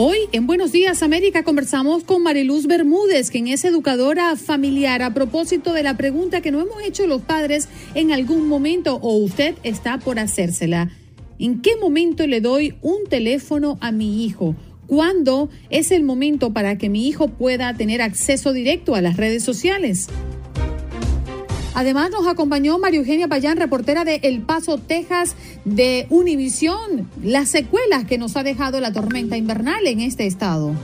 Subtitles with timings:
[0.00, 5.72] Hoy en Buenos Días América conversamos con Mariluz Bermúdez, quien es educadora familiar, a propósito
[5.72, 9.98] de la pregunta que no hemos hecho los padres en algún momento o usted está
[9.98, 10.88] por hacérsela.
[11.40, 14.54] ¿En qué momento le doy un teléfono a mi hijo?
[14.86, 19.42] ¿Cuándo es el momento para que mi hijo pueda tener acceso directo a las redes
[19.42, 20.06] sociales?
[21.78, 28.04] Además nos acompañó María Eugenia Payán, reportera de El Paso, Texas, de Univisión, las secuelas
[28.04, 30.74] que nos ha dejado la tormenta invernal en este estado.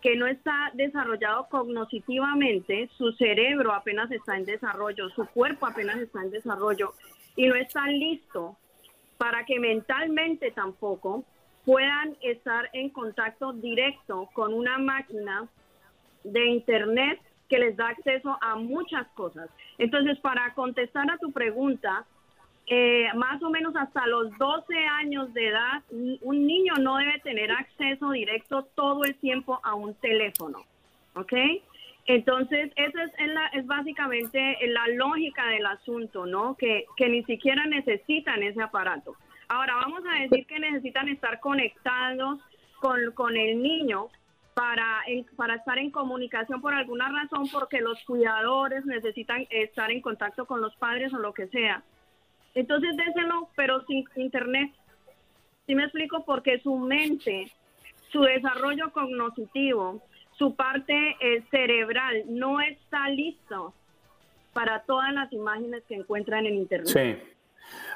[0.00, 6.22] que no está desarrollado cognitivamente, su cerebro apenas está en desarrollo, su cuerpo apenas está
[6.22, 6.92] en desarrollo
[7.34, 8.56] y no está listo
[9.16, 11.24] para que mentalmente tampoco
[11.64, 15.48] puedan estar en contacto directo con una máquina
[16.24, 19.48] de Internet que les da acceso a muchas cosas.
[19.78, 22.04] Entonces, para contestar a tu pregunta,
[22.66, 27.50] eh, más o menos hasta los 12 años de edad, un niño no debe tener
[27.50, 30.58] acceso directo todo el tiempo a un teléfono,
[31.14, 31.32] ¿ok?
[32.06, 33.10] Entonces, esa es,
[33.52, 36.56] es básicamente la lógica del asunto, ¿no?
[36.56, 39.14] Que, que ni siquiera necesitan ese aparato.
[39.48, 42.38] Ahora vamos a decir que necesitan estar conectados
[42.80, 44.08] con, el niño
[44.54, 45.02] para,
[45.36, 50.60] para estar en comunicación por alguna razón, porque los cuidadores necesitan estar en contacto con
[50.60, 51.82] los padres o lo que sea.
[52.54, 54.72] Entonces déselo, pero sin internet.
[55.66, 56.24] ¿Sí me explico?
[56.24, 57.50] Porque su mente,
[58.10, 63.74] su desarrollo cognitivo, su parte eh, cerebral no está listo
[64.52, 66.88] para todas las imágenes que encuentran en internet.
[66.88, 67.37] Sí.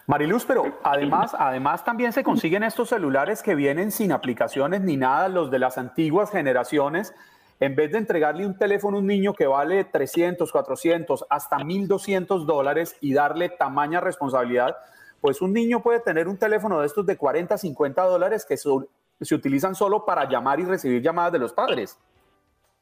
[0.07, 5.29] Mariluz, pero además, además también se consiguen estos celulares que vienen sin aplicaciones ni nada,
[5.29, 7.15] los de las antiguas generaciones.
[7.61, 12.45] En vez de entregarle un teléfono a un niño que vale 300, 400, hasta 1200
[12.47, 14.77] dólares y darle tamaña responsabilidad,
[15.21, 19.35] pues un niño puede tener un teléfono de estos de 40, 50 dólares que se
[19.35, 21.97] utilizan solo para llamar y recibir llamadas de los padres.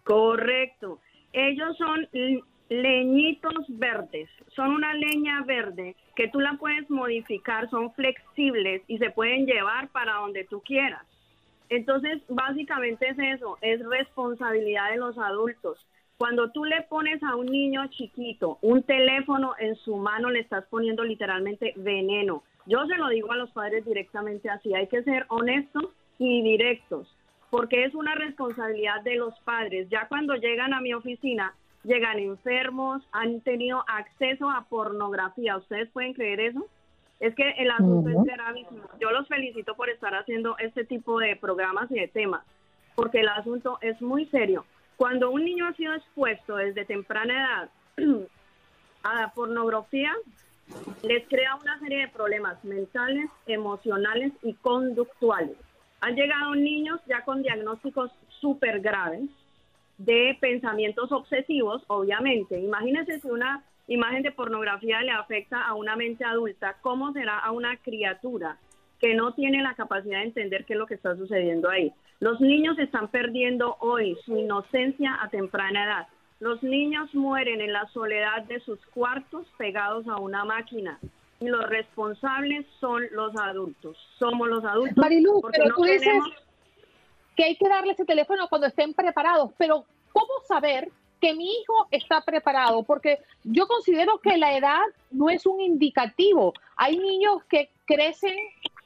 [0.04, 0.98] Correcto.
[1.34, 2.08] Ellos son
[2.70, 9.08] leñitos verdes, son una leña verde que tú la puedes modificar, son flexibles y se
[9.08, 11.00] pueden llevar para donde tú quieras.
[11.70, 15.78] Entonces, básicamente es eso, es responsabilidad de los adultos.
[16.18, 20.66] Cuando tú le pones a un niño chiquito un teléfono en su mano, le estás
[20.66, 22.42] poniendo literalmente veneno.
[22.66, 25.84] Yo se lo digo a los padres directamente así, hay que ser honestos
[26.18, 27.08] y directos,
[27.48, 29.88] porque es una responsabilidad de los padres.
[29.88, 31.54] Ya cuando llegan a mi oficina,
[31.84, 35.56] llegan enfermos, han tenido acceso a pornografía.
[35.56, 36.66] ¿Ustedes pueden creer eso?
[37.18, 38.82] Es que el asunto es gravísimo.
[38.98, 42.44] Yo los felicito por estar haciendo este tipo de programas y de temas,
[42.94, 44.64] porque el asunto es muy serio.
[44.96, 48.06] Cuando un niño ha sido expuesto desde temprana edad
[49.02, 50.12] a la pornografía,
[51.02, 55.56] les crea una serie de problemas mentales, emocionales y conductuales.
[56.00, 58.10] Han llegado niños ya con diagnósticos
[58.40, 59.28] súper graves
[60.00, 62.58] de pensamientos obsesivos, obviamente.
[62.58, 67.50] Imagínense si una imagen de pornografía le afecta a una mente adulta, ¿cómo será a
[67.50, 68.56] una criatura
[68.98, 71.92] que no tiene la capacidad de entender qué es lo que está sucediendo ahí?
[72.18, 76.08] Los niños están perdiendo hoy su inocencia a temprana edad.
[76.38, 80.98] Los niños mueren en la soledad de sus cuartos pegados a una máquina.
[81.40, 83.98] Y los responsables son los adultos.
[84.18, 84.96] Somos los adultos.
[84.96, 86.22] Marilu, pero tú dices
[87.36, 89.50] que hay que darle ese teléfono cuando estén preparados.
[89.56, 90.90] Pero, ¿cómo saber
[91.20, 92.82] que mi hijo está preparado?
[92.82, 94.80] Porque yo considero que la edad
[95.10, 96.54] no es un indicativo.
[96.76, 98.36] Hay niños que crecen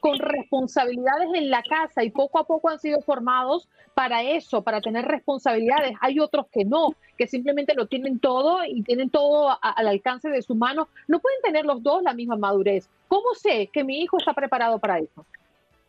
[0.00, 4.80] con responsabilidades en la casa y poco a poco han sido formados para eso, para
[4.80, 5.96] tener responsabilidades.
[6.00, 10.42] Hay otros que no, que simplemente lo tienen todo y tienen todo al alcance de
[10.42, 10.88] su mano.
[11.08, 12.88] No pueden tener los dos la misma madurez.
[13.08, 15.24] ¿Cómo sé que mi hijo está preparado para eso?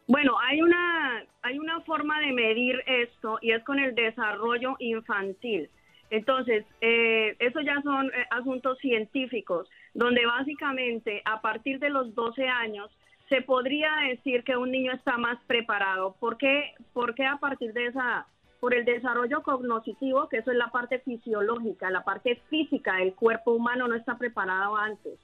[0.08, 5.70] Bueno, hay una, hay una forma de medir esto y es con el desarrollo infantil.
[6.12, 12.48] Entonces, eh, eso ya son eh, asuntos científicos, donde básicamente a partir de los 12
[12.48, 12.92] años
[13.30, 16.16] se podría decir que un niño está más preparado.
[16.20, 16.76] ¿Por qué?
[16.94, 18.28] Porque a partir de esa,
[18.60, 23.54] por el desarrollo cognitivo, que eso es la parte fisiológica, la parte física del cuerpo
[23.54, 25.20] humano no está preparado antes.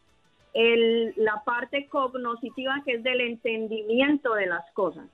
[0.54, 5.08] El, la parte cognoscitiva que es del entendimiento de las cosas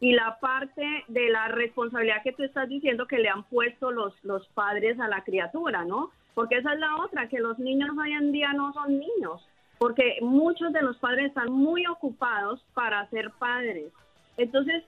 [0.00, 4.14] y la parte de la responsabilidad que tú estás diciendo que le han puesto los,
[4.24, 6.10] los padres a la criatura, ¿no?
[6.34, 10.18] Porque esa es la otra, que los niños hoy en día no son niños, porque
[10.20, 13.92] muchos de los padres están muy ocupados para ser padres.
[14.36, 14.84] Entonces,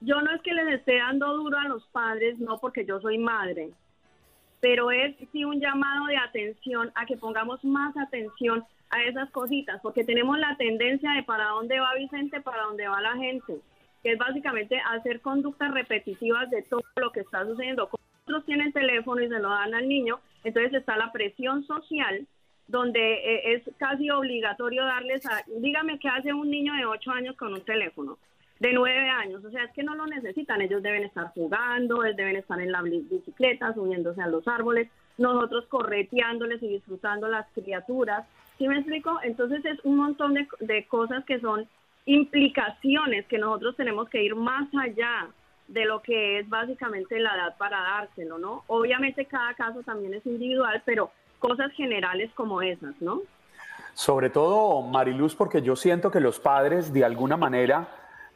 [0.00, 3.18] yo no es que les esté dando duro a los padres, no porque yo soy
[3.18, 3.70] madre,
[4.60, 9.80] pero es sí un llamado de atención a que pongamos más atención a esas cositas,
[9.82, 13.58] porque tenemos la tendencia de para dónde va Vicente, para dónde va la gente,
[14.02, 17.88] que es básicamente hacer conductas repetitivas de todo lo que está sucediendo.
[18.24, 22.26] Otros tienen teléfono y se lo dan al niño, entonces está la presión social
[22.66, 27.36] donde eh, es casi obligatorio darles a, dígame qué hace un niño de 8 años
[27.36, 28.18] con un teléfono,
[28.60, 32.36] de 9 años, o sea, es que no lo necesitan, ellos deben estar jugando, deben
[32.36, 38.26] estar en la bicicleta, subiéndose a los árboles, nosotros correteándoles y disfrutando las criaturas,
[38.56, 39.18] ¿sí me explico?
[39.22, 41.68] Entonces es un montón de, de cosas que son
[42.06, 45.28] implicaciones que nosotros tenemos que ir más allá
[45.68, 48.64] de lo que es básicamente la edad para dárselo, ¿no?
[48.66, 53.20] Obviamente cada caso también es individual, pero cosas generales como esas, ¿no?
[53.94, 57.88] Sobre todo, Mariluz, porque yo siento que los padres de alguna manera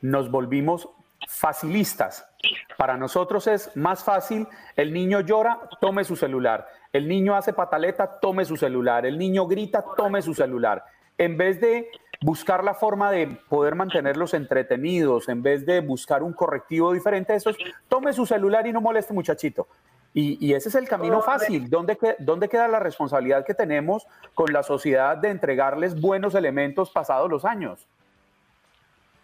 [0.03, 0.89] nos volvimos
[1.29, 2.29] facilistas.
[2.77, 4.47] Para nosotros es más fácil,
[4.77, 9.47] el niño llora, tome su celular, el niño hace pataleta, tome su celular, el niño
[9.47, 10.85] grita, tome su celular.
[11.17, 11.89] En vez de
[12.21, 17.51] buscar la forma de poder mantenerlos entretenidos, en vez de buscar un correctivo diferente, eso
[17.51, 17.57] es,
[17.89, 19.69] tome su celular y no moleste muchachito.
[20.15, 21.71] Y, ese es el camino fácil.
[21.71, 27.31] ¿Dónde, ¿Dónde queda la responsabilidad que tenemos con la sociedad de entregarles buenos elementos pasados
[27.31, 27.89] los años?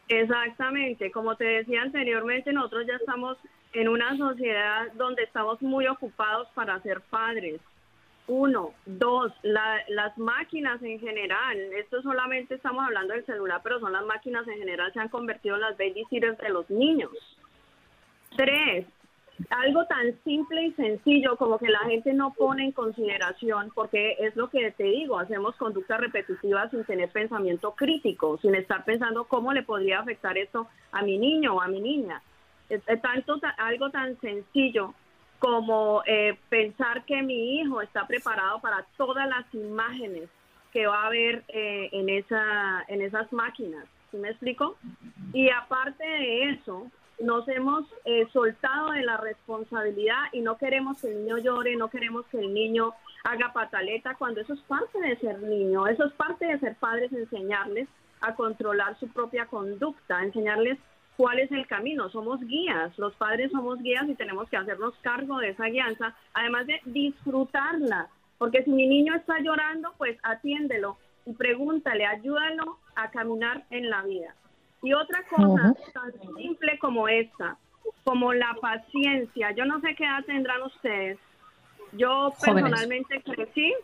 [0.09, 3.37] Exactamente, como te decía anteriormente, nosotros ya estamos
[3.75, 7.61] en una sociedad donde estamos muy ocupados para ser padres.
[8.27, 14.05] Uno, dos, las máquinas en general, esto solamente estamos hablando del celular, pero son las
[14.05, 17.11] máquinas en general, se han convertido en las babysitters de los niños.
[18.37, 18.87] Tres,
[19.51, 24.35] algo tan simple y sencillo como que la gente no pone en consideración, porque es
[24.37, 29.53] lo que te digo, hacemos conductas repetitivas sin tener pensamiento crítico, sin estar pensando cómo
[29.53, 32.21] le podría afectar esto a mi niño o a mi niña.
[32.69, 34.95] Es, tanto algo tan sencillo
[35.39, 40.29] como eh, pensar que mi hijo está preparado para todas las imágenes
[40.73, 43.87] que va a haber eh, en esa en esas máquinas.
[44.11, 44.77] ¿Sí me explico?
[45.33, 46.91] Y aparte de eso,
[47.21, 51.89] nos hemos eh, soltado de la responsabilidad y no queremos que el niño llore, no
[51.89, 52.95] queremos que el niño
[53.25, 57.13] haga pataleta, cuando eso es parte de ser niño, eso es parte de ser padres,
[57.13, 57.89] enseñarles
[58.21, 60.79] a controlar su propia conducta, enseñarles
[61.17, 62.09] cuál es el camino.
[62.11, 66.67] Somos guías, los padres somos guías y tenemos que hacernos cargo de esa guianza, además
[66.67, 68.09] de disfrutarla,
[68.39, 70.97] porque si mi niño está llorando, pues atiéndelo
[71.27, 74.35] y pregúntale, ayúdalo a caminar en la vida.
[74.83, 77.57] Y otra cosa tan simple como esta,
[78.05, 79.53] como la paciencia.
[79.53, 81.19] Yo no sé qué edad tendrán ustedes.
[81.93, 83.75] Yo personalmente crecí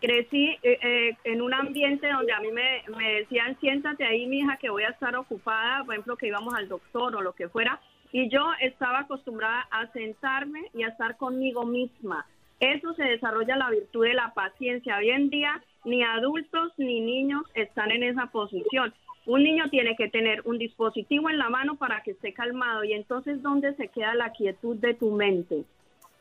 [0.00, 4.40] crecí eh, eh, en un ambiente donde a mí me, me decían, siéntate ahí, mi
[4.40, 7.48] hija, que voy a estar ocupada, por ejemplo, que íbamos al doctor o lo que
[7.48, 7.80] fuera,
[8.12, 12.26] y yo estaba acostumbrada a sentarme y a estar conmigo misma.
[12.60, 14.96] Eso se desarrolla la virtud de la paciencia.
[14.96, 18.94] Hoy en día ni adultos ni niños están en esa posición.
[19.26, 22.92] Un niño tiene que tener un dispositivo en la mano para que esté calmado y
[22.92, 25.64] entonces ¿dónde se queda la quietud de tu mente?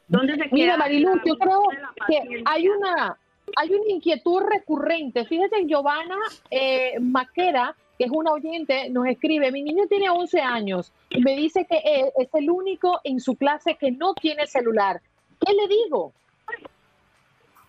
[0.08, 1.62] ¿Dónde se Mira, Marilu, yo creo
[2.08, 3.18] que hay una,
[3.58, 5.24] hay una inquietud recurrente.
[5.26, 6.18] Fíjate, Giovanna
[6.50, 11.36] eh, Maquera, que es una oyente, nos escribe, mi niño tiene 11 años y me
[11.36, 11.82] dice que
[12.18, 15.00] es el único en su clase que no tiene celular.
[15.40, 16.12] ¿Qué le digo?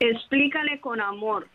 [0.01, 1.49] Explícale con amor.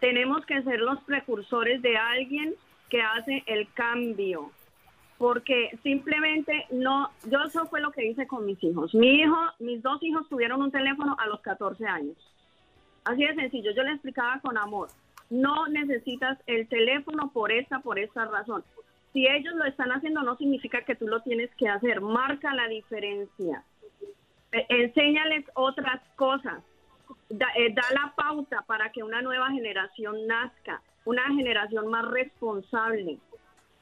[0.00, 2.54] Tenemos que ser los precursores de alguien
[2.88, 4.50] que hace el cambio.
[5.18, 8.94] Porque simplemente no, yo eso fue lo que hice con mis hijos.
[8.94, 12.16] Mi hijo, mis dos hijos tuvieron un teléfono a los 14 años
[13.08, 14.90] Así de sencillo, yo le explicaba con amor,
[15.30, 18.62] no necesitas el teléfono por esta, por esta razón.
[19.14, 22.68] Si ellos lo están haciendo, no significa que tú lo tienes que hacer, marca la
[22.68, 23.64] diferencia.
[24.52, 26.62] Eh, enséñales otras cosas,
[27.30, 33.16] eh, da, la pauta para que una nueva generación nazca, una generación más responsable.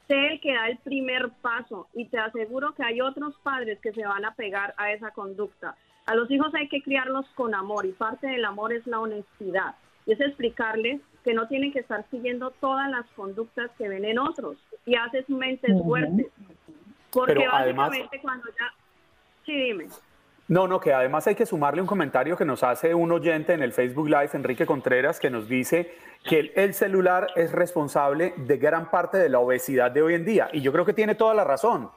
[0.07, 3.93] Sé el que da el primer paso y te aseguro que hay otros padres que
[3.93, 5.75] se van a pegar a esa conducta.
[6.07, 9.75] A los hijos hay que criarlos con amor y parte del amor es la honestidad.
[10.07, 14.21] Y es explicarles que no tienen que estar siguiendo todas las conductas que ven en
[14.21, 16.29] otros y haces mentes fuertes.
[17.11, 18.73] Porque básicamente cuando ya...
[19.45, 19.89] Sí, dime.
[20.49, 23.63] No, no, que además hay que sumarle un comentario que nos hace un oyente en
[23.63, 25.93] el Facebook Live, Enrique Contreras, que nos dice
[26.25, 30.49] que el celular es responsable de gran parte de la obesidad de hoy en día.
[30.53, 31.91] Y yo creo que tiene toda la razón.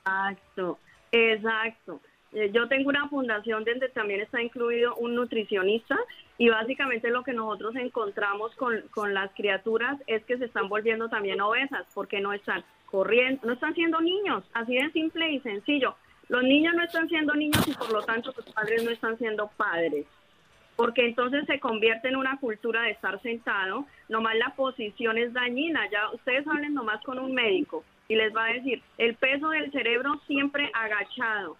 [0.00, 0.78] Exacto,
[1.12, 2.00] exacto.
[2.32, 5.96] Eh, yo tengo una fundación donde también está incluido un nutricionista
[6.38, 11.08] y básicamente lo que nosotros encontramos con, con, las criaturas es que se están volviendo
[11.08, 15.94] también obesas porque no están corriendo, no están siendo niños, así de simple y sencillo.
[16.32, 19.48] Los niños no están siendo niños y por lo tanto los padres no están siendo
[19.48, 20.06] padres.
[20.76, 25.82] Porque entonces se convierte en una cultura de estar sentado, nomás la posición es dañina.
[25.90, 29.70] Ya ustedes hablen nomás con un médico y les va a decir, el peso del
[29.72, 31.58] cerebro siempre agachado,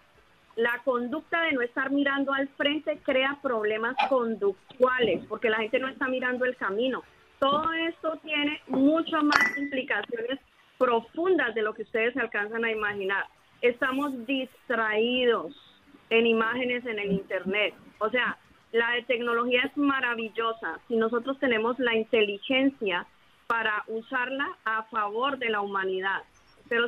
[0.56, 5.88] la conducta de no estar mirando al frente crea problemas conductuales, porque la gente no
[5.88, 7.02] está mirando el camino.
[7.40, 10.40] Todo esto tiene mucho más implicaciones
[10.78, 13.26] profundas de lo que ustedes alcanzan a imaginar.
[13.62, 15.54] Estamos distraídos
[16.10, 17.74] en imágenes en el Internet.
[17.98, 18.36] O sea,
[18.72, 23.06] la tecnología es maravillosa si nosotros tenemos la inteligencia
[23.46, 26.22] para usarla a favor de la humanidad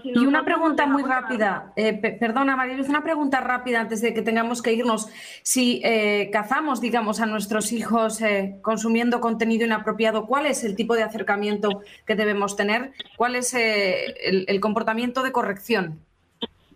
[0.04, 4.62] y una pregunta muy rápida, eh, perdona María una pregunta rápida antes de que tengamos
[4.62, 5.09] que irnos.
[5.43, 10.95] Si eh, cazamos, digamos, a nuestros hijos eh, consumiendo contenido inapropiado, ¿cuál es el tipo
[10.95, 12.93] de acercamiento que debemos tener?
[13.16, 16.00] ¿Cuál es el, comportamiento de corrección?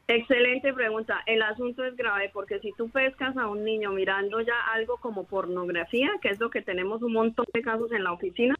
[0.09, 1.23] Excelente pregunta.
[1.27, 5.25] El asunto es grave porque si tú pescas a un niño mirando ya algo como
[5.25, 8.57] pornografía, que es lo que tenemos un montón de casos en la oficina,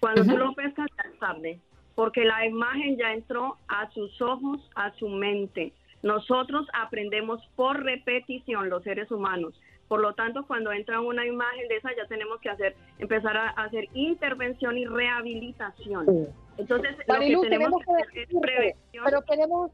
[0.00, 1.60] cuando tú lo pescas ya es tarde
[2.00, 5.74] porque la imagen ya entró a sus ojos, a su mente.
[6.02, 9.52] Nosotros aprendemos por repetición los seres humanos.
[9.86, 13.48] Por lo tanto, cuando entra una imagen de esa, ya tenemos que hacer, empezar a
[13.50, 16.28] hacer intervención y rehabilitación.
[16.56, 19.04] Entonces, lo que tenemos, que hacer es prevención.
[19.04, 19.70] Pero queremos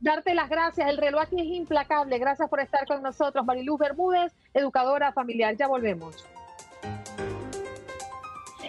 [0.00, 0.88] darte las gracias.
[0.88, 2.18] El reloj aquí es implacable.
[2.18, 3.44] Gracias por estar con nosotros.
[3.44, 5.56] Mariluz Bermúdez, educadora familiar.
[5.56, 6.26] Ya volvemos.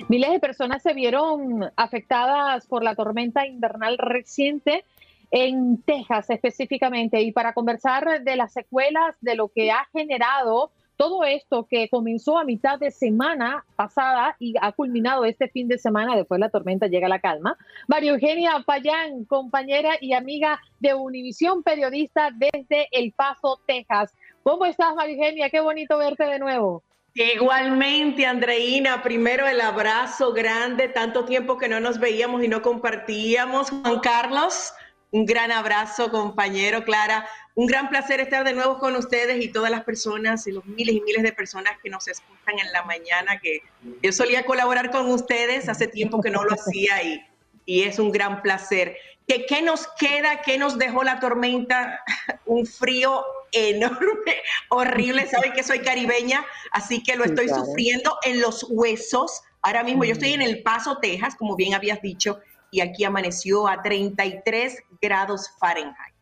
[0.07, 4.83] Miles de personas se vieron afectadas por la tormenta invernal reciente
[5.29, 7.21] en Texas específicamente.
[7.21, 10.71] Y para conversar de las secuelas de lo que ha generado
[11.01, 15.79] todo esto que comenzó a mitad de semana pasada y ha culminado este fin de
[15.79, 17.58] semana, después la tormenta llega a la calma.
[17.88, 24.13] María Eugenia Payán, compañera y amiga de Univisión, periodista desde El Paso, Texas.
[24.43, 25.50] ¿Cómo estás, María Eugenia?
[25.50, 26.84] Qué bonito verte de nuevo.
[27.15, 33.72] Igualmente, Andreina, primero el abrazo grande, tanto tiempo que no nos veíamos y no compartíamos.
[33.72, 34.72] Juan Carlos,
[35.11, 37.27] un gran abrazo, compañero, Clara.
[37.55, 40.95] Un gran placer estar de nuevo con ustedes y todas las personas y los miles
[40.95, 43.61] y miles de personas que nos escuchan en la mañana, que
[44.01, 47.21] yo solía colaborar con ustedes, hace tiempo que no lo hacía y
[47.65, 48.97] y es un gran placer.
[49.27, 50.41] ¿Qué, ¿Qué nos queda?
[50.41, 52.03] ¿Qué nos dejó la tormenta?
[52.45, 55.27] Un frío enorme, horrible.
[55.27, 59.41] Saben que soy caribeña, así que lo estoy sufriendo en los huesos.
[59.61, 62.39] Ahora mismo yo estoy en El Paso, Texas, como bien habías dicho,
[62.71, 66.15] y aquí amaneció a 33 grados Fahrenheit.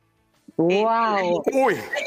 [0.57, 1.41] Wow.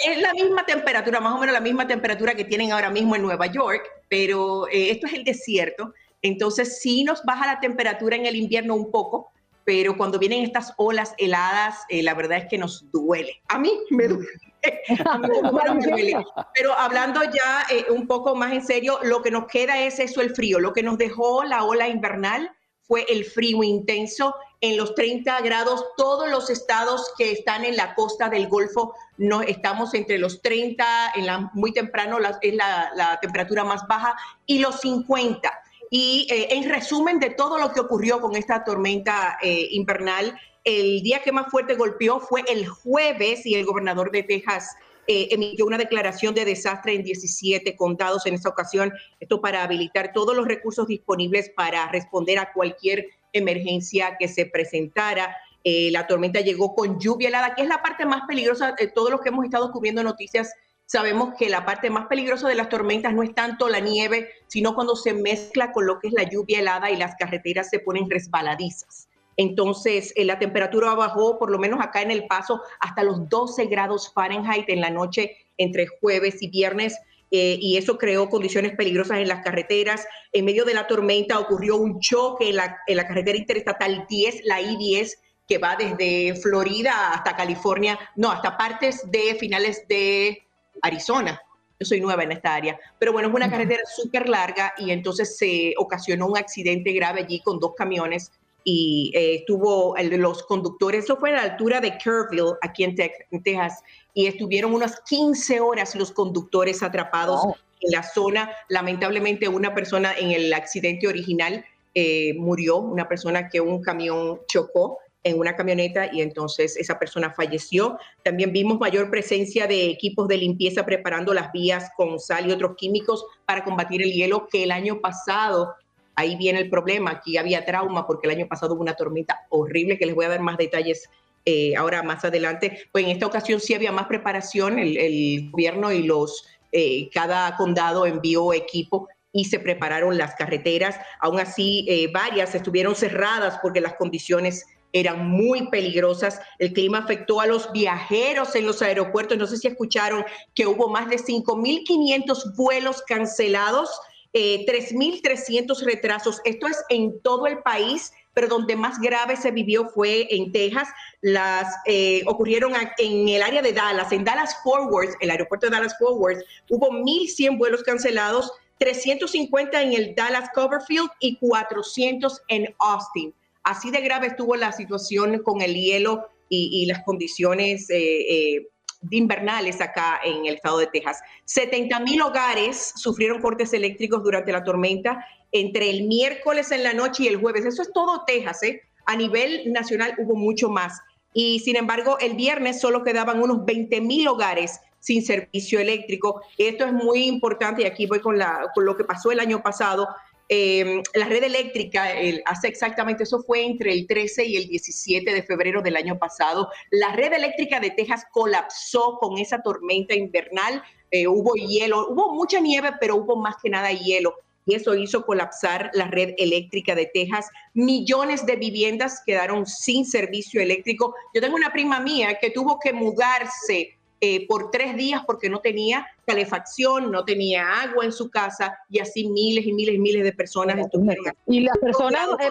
[0.05, 3.23] Es la misma temperatura, más o menos la misma temperatura que tienen ahora mismo en
[3.23, 8.27] Nueva York, pero eh, esto es el desierto, entonces sí nos baja la temperatura en
[8.27, 9.33] el invierno un poco,
[9.65, 13.41] pero cuando vienen estas olas heladas, eh, la verdad es que nos duele.
[13.49, 14.29] A mí me duele.
[15.07, 16.25] A mí me duele.
[16.55, 20.21] Pero hablando ya eh, un poco más en serio, lo que nos queda es eso,
[20.21, 20.61] el frío.
[20.61, 22.51] Lo que nos dejó la ola invernal
[22.93, 25.83] fue el frío intenso en los 30 grados.
[25.97, 31.13] Todos los estados que están en la costa del Golfo, no, estamos entre los 30,
[31.15, 35.51] en la, muy temprano es la, temperatura más baja, y los 50.
[35.89, 41.03] Y eh, en resumen de todo lo que ocurrió con esta tormenta eh, invernal, el
[41.03, 45.67] día que más fuerte golpeó fue el jueves y el gobernador de Texas eh, emitió
[45.67, 50.47] una declaración de desastre en 17 condados en esta ocasión, esto para habilitar todos los
[50.47, 55.37] recursos disponibles para responder a cualquier emergencia que se presentara.
[55.65, 59.21] la tormenta llegó con lluvia helada, que es la parte más peligrosa de todos los
[59.21, 60.53] que hemos estado cubriendo noticias
[60.93, 64.75] Sabemos que la parte más peligrosa de las tormentas no es tanto la nieve, sino
[64.75, 68.11] cuando se mezcla con lo que es la lluvia helada y las carreteras se ponen
[68.11, 69.09] resbaladizas.
[69.43, 73.67] Entonces, eh, la temperatura bajó, por lo menos acá en El Paso, hasta los 12
[73.67, 76.97] grados Fahrenheit en la noche entre jueves y viernes.
[77.33, 80.07] Eh, y eso creó condiciones peligrosas en las carreteras.
[80.33, 84.45] En medio de la tormenta ocurrió un choque en la, en la carretera interestatal 10,
[84.45, 85.17] la I-10,
[85.49, 90.41] que va desde Florida hasta California, no, hasta partes de finales de
[90.83, 91.43] Arizona.
[91.81, 95.37] Yo soy nueva en esta área, pero bueno, es una carretera súper larga y entonces
[95.37, 98.31] se ocasionó un accidente grave allí con dos camiones
[98.65, 103.83] y eh, estuvo los conductores, eso fue a la altura de Kerrville, aquí en, Texas,
[104.15, 107.43] y estuvieron unas 15 horas los conductores atrapados
[107.81, 108.51] en la zona.
[108.69, 111.65] Lamentablemente una persona en el accidente original
[111.95, 117.33] eh, murió, una persona que un camión chocó en una camioneta y entonces esa persona
[117.33, 117.99] falleció.
[118.25, 122.77] También vimos mayor presencia de equipos de limpieza preparando las vías con sal y otros
[122.77, 125.75] químicos para combatir el hielo que el año pasado,
[126.23, 129.99] ahí viene el problema, aquí había trauma porque el año pasado hubo una tormenta horrible
[129.99, 131.09] que les voy a dar más detalles
[131.45, 132.87] eh, ahora más adelante.
[132.93, 138.07] Pues en esta ocasión sí había más preparación, el, gobierno y los, eh, cada condado
[138.07, 140.97] envió equipo y se prepararon las carreteras.
[141.21, 146.41] Aún así, eh, varias estuvieron cerradas porque las condiciones eran muy peligrosas.
[146.59, 149.39] El clima afectó a los viajeros en los aeropuertos.
[149.39, 153.91] No sé si escucharon que hubo más de 5.500 vuelos cancelados,
[154.33, 156.41] eh, 3.300 retrasos.
[156.45, 160.89] Esto es en todo el país pero donde más grave se vivió fue en Texas.
[161.21, 165.97] Las eh, ocurrieron en el área de Dallas, en Dallas Forward, el aeropuerto de Dallas
[165.99, 166.39] Forward,
[166.71, 173.35] hubo 1.100 vuelos cancelados, 350 en el Dallas Coverfield y 400 en Austin.
[173.63, 178.69] Así de grave estuvo la situación con el hielo y, las condiciones eh, eh,
[179.11, 181.21] invernales acá en el estado de Texas.
[181.45, 187.25] 70 mil hogares sufrieron cortes eléctricos durante la tormenta entre el miércoles en la noche
[187.25, 187.65] y el jueves.
[187.65, 188.83] Eso es todo Texas, ¿eh?
[189.07, 191.01] A nivel nacional hubo mucho más.
[191.35, 196.43] Y sin embargo, el viernes solo quedaban unos 20 mil hogares sin servicio eléctrico.
[196.59, 200.09] Esto es muy importante y aquí voy con, lo que pasó el año pasado.
[200.55, 202.11] Em, la red eléctrica,
[202.45, 206.69] hace exactamente, eso fue entre el 13 y el 17 de febrero del año pasado.
[206.91, 210.83] La red eléctrica de Texas colapsó con esa tormenta invernal.
[211.11, 214.35] Eh, hubo hielo, hubo mucha nieve, pero hubo más que nada hielo.
[214.67, 217.49] Y eso hizo colapsar la red eléctrica de Texas.
[217.73, 221.15] Millones de viviendas quedaron sin servicio eléctrico.
[221.33, 225.61] Yo tengo una prima mía que tuvo que mudarse eh, por tres días porque no
[225.61, 230.23] tenía calefacción, no tenía agua en su casa y así miles y miles y miles
[230.23, 231.25] de personas estuvieron.
[231.47, 232.49] Y las personas eh,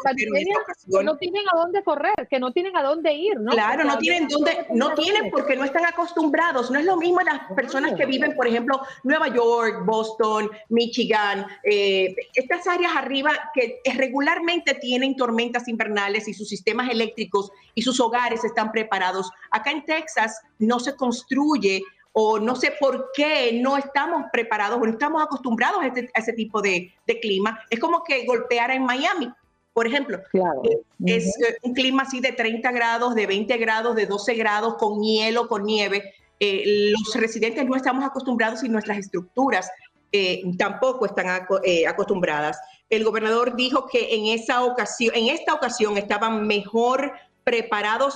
[1.03, 3.51] no tienen a dónde correr, que no tienen a dónde ir, ¿no?
[3.51, 6.69] Claro, no tienen dónde, no tienen porque no están acostumbrados.
[6.71, 12.15] No es lo mismo las personas que viven, por ejemplo, Nueva York, Boston, Michigan, eh,
[12.33, 18.43] estas áreas arriba que regularmente tienen tormentas invernales y sus sistemas eléctricos y sus hogares
[18.43, 19.31] están preparados.
[19.51, 24.85] Acá en Texas no se construye o no sé por qué no estamos preparados o
[24.85, 27.59] no estamos acostumbrados a, este, ese tipo de, clima.
[27.69, 29.29] Es como que golpeara en Miami,
[29.73, 30.19] por ejemplo.
[30.33, 34.75] Eh, es, eh, un clima así de 30 grados, de 20 grados, de 12 grados,
[34.75, 36.13] con hielo, con nieve.
[36.39, 39.69] Eh, los residentes no estamos acostumbrados y nuestras estructuras
[40.11, 42.59] eh, tampoco están eh, acostumbradas.
[42.89, 47.13] El gobernador dijo que en esa ocasión, en esta ocasión estaban mejor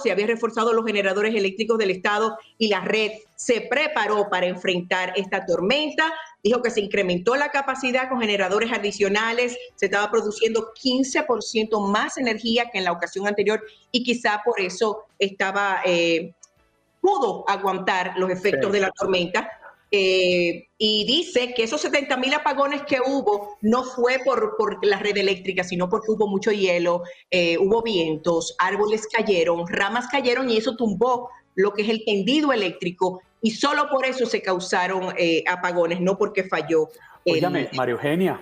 [0.02, 5.14] se habían reforzado los generadores eléctricos del estado y la red se preparó para enfrentar
[5.16, 6.12] esta tormenta.
[6.44, 12.70] Dijo que se incrementó la capacidad con generadores adicionales, se estaba produciendo 15% más energía
[12.72, 13.62] que en la ocasión anterior
[13.92, 16.34] y quizá por eso estaba eh,
[17.02, 19.50] pudo aguantar los efectos de la tormenta.
[19.92, 24.98] Eh, y dice que esos 70 mil apagones que hubo no fue por, por, la
[25.00, 30.58] red eléctrica, sino porque hubo mucho hielo, eh, hubo vientos, árboles cayeron, ramas cayeron y
[30.58, 35.44] eso tumbó lo que es el tendido eléctrico y solo por eso se causaron eh,
[35.48, 36.90] apagones, no porque falló.
[37.26, 38.42] Óigame, María Eugenia,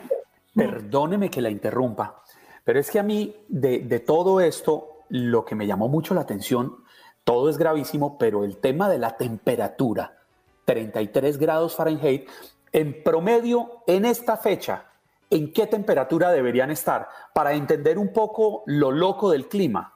[0.56, 2.24] perdóneme que la interrumpa,
[2.64, 6.22] pero es que a mí de, de todo esto, lo que me llamó mucho la
[6.22, 6.78] atención,
[7.24, 10.23] todo es gravísimo, pero el tema de la temperatura,
[10.66, 12.28] 33 grados Fahrenheit,
[12.72, 14.86] en promedio en esta fecha,
[15.30, 17.08] ¿en qué temperatura deberían estar?
[17.34, 19.94] Para entender un poco lo loco del clima.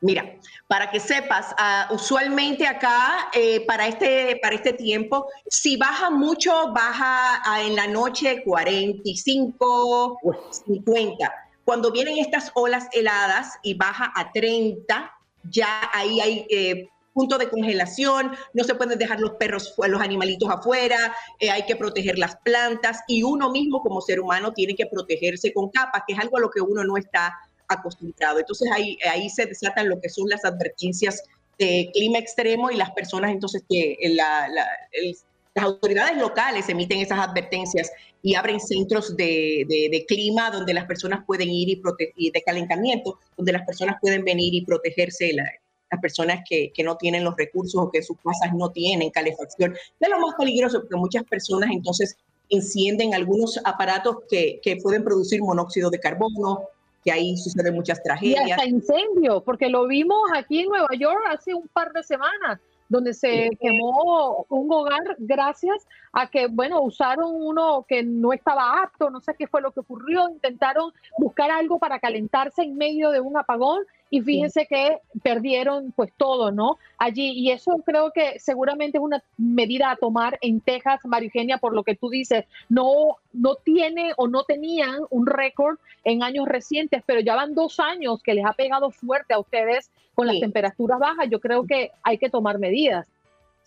[0.00, 0.36] Mira,
[0.68, 6.72] para que sepas, uh, usualmente acá eh, para, este, para este tiempo, si baja mucho,
[6.72, 10.18] baja uh, en la noche 45,
[10.66, 11.34] 50.
[11.64, 15.12] Cuando vienen estas olas heladas y baja a 30,
[15.50, 20.50] ya ahí hay eh, punto de congelación, no se pueden dejar los perros, los animalitos
[20.50, 24.84] afuera, eh, hay que proteger las plantas y uno mismo como ser humano tiene que
[24.84, 27.34] protegerse con capas, que es algo a lo que uno no está
[27.68, 28.38] acostumbrado.
[28.38, 31.22] Entonces ahí, ahí se desatan lo que son las advertencias
[31.58, 35.24] de clima extremo y las personas entonces que las
[35.54, 41.48] autoridades locales emiten esas advertencias y abren centros de, de, clima donde las personas pueden
[41.48, 41.82] ir y,
[42.14, 45.44] y de calentamiento, donde las personas pueden venir y protegerse la,
[45.90, 49.74] las personas que, que, no tienen los recursos o que sus casas no tienen calefacción.
[50.00, 52.16] Es lo más peligroso porque muchas personas entonces
[52.48, 56.62] encienden algunos aparatos que, que pueden producir monóxido de carbono,
[57.04, 58.48] que ahí suceden muchas tragedias.
[58.48, 62.60] Y hasta incendio, porque lo vimos aquí en Nueva York hace un par de semanas
[62.88, 69.10] donde se quemó un hogar gracias a que, bueno, usaron uno que no estaba apto,
[69.10, 73.20] no sé qué fue lo que ocurrió, intentaron buscar algo para calentarse en medio de
[73.20, 76.78] un apagón y fíjense que perdieron pues todo, ¿no?
[76.98, 81.74] Allí, y eso creo que seguramente es una medida a tomar en Texas, Marigenia, por
[81.74, 87.02] lo que tú dices, no, no tiene o no tenían un récord en años recientes,
[87.04, 90.98] pero ya van dos años que les ha pegado fuerte a ustedes con las temperaturas
[90.98, 93.06] bajas, yo creo que hay que tomar medidas.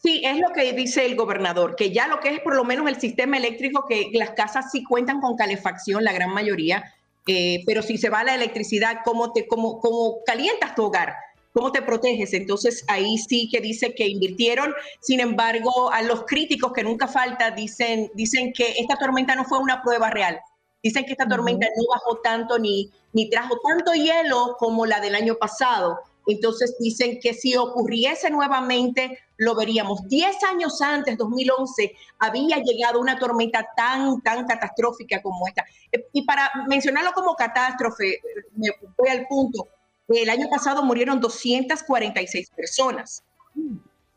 [0.02, 2.88] Sí, es lo que dice el gobernador, que ya lo que es por lo menos
[2.88, 6.94] el sistema eléctrico, que las casas sí cuentan con calefacción, la gran mayoría,
[7.28, 11.14] eh, pero si se va la electricidad, ¿cómo, te, cómo, ¿cómo calientas tu hogar?
[11.54, 12.34] ¿Cómo te proteges?
[12.34, 14.74] Entonces ahí sí que dice que invirtieron.
[15.02, 19.60] Sin embargo, a los críticos que nunca falta dicen, dicen que esta tormenta no fue
[19.60, 20.40] una prueba real.
[20.82, 25.16] Dicen que esta tormenta no bajó tanto ni, ni trajo tanto hielo como la del
[25.16, 26.00] año pasado.
[26.28, 30.08] Entonces dicen que si ocurriese nuevamente, lo veríamos.
[30.08, 35.66] Diez años antes, 2011, había llegado una tormenta tan, tan catastrófica como esta.
[35.92, 38.20] Eh, y para mencionarlo como catástrofe,
[38.56, 39.68] me voy al punto,
[40.10, 43.24] el año pasado murieron 246 personas.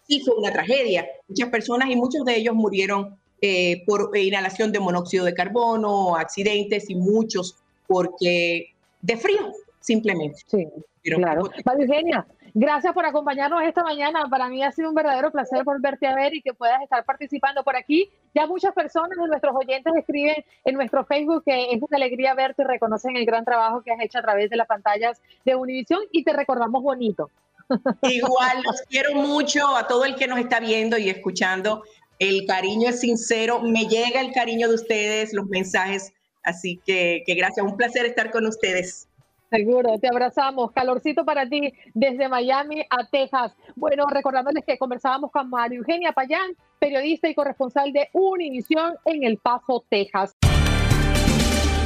[0.09, 1.07] Sí, fue una tragedia.
[1.29, 6.91] Muchas personas y muchos de ellos murieron eh, por inhalación de monóxido de carbono, accidentes
[6.91, 7.57] y muchos
[7.87, 10.41] porque de frío, simplemente.
[10.47, 10.67] Sí
[11.03, 11.51] claro.
[11.79, 14.27] Eugenia, gracias por acompañarnos esta mañana.
[14.29, 17.62] Para mí ha sido un verdadero placer volverte a ver y que puedas estar participando
[17.62, 18.11] por aquí.
[18.35, 22.62] Ya muchas personas de nuestros oyentes escriben en nuestro Facebook que es una alegría verte
[22.62, 26.01] y reconocen el gran trabajo que has hecho a través de las pantallas de Univisión
[26.12, 27.31] y te recordamos bonito.
[28.03, 31.85] Igual, los quiero mucho a todo el que nos está viendo y escuchando.
[32.19, 36.12] El cariño es sincero, me llega el cariño de ustedes, los mensajes.
[36.45, 39.09] Así que, que gracias, un placer estar con ustedes.
[39.53, 40.73] Seguro, te abrazamos.
[40.73, 43.55] Calorcito para ti desde Miami a Texas.
[43.77, 49.37] Bueno, recordándoles que conversábamos con María Eugenia Payán, periodista y corresponsal de Univisión en El
[49.37, 50.35] Paso, Texas.